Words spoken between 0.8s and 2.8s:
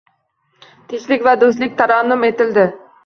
Tinchlik va do‘stlik tarannum etildi